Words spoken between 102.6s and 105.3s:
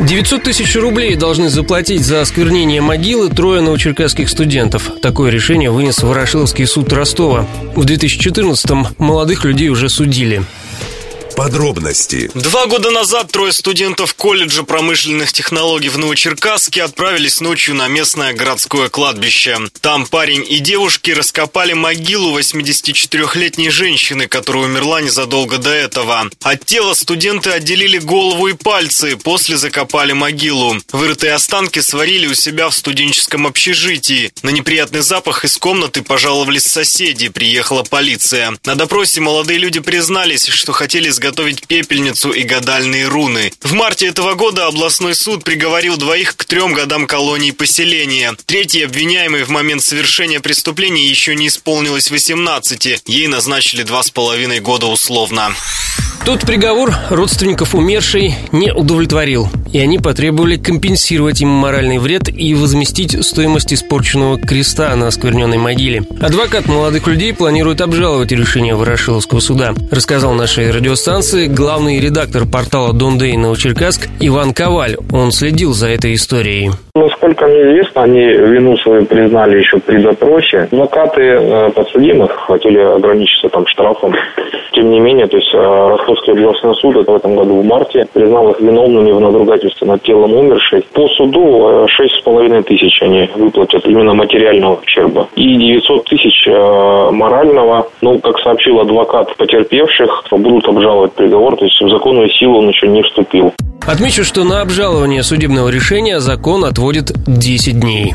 еще не вступил. Отмечу, что на обжалование